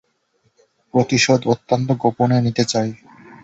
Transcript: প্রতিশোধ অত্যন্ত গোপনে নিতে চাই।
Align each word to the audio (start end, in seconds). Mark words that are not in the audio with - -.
প্রতিশোধ 0.93 1.39
অত্যন্ত 1.47 1.87
গোপনে 2.01 2.37
নিতে 2.41 2.63
চাই। 2.65 2.89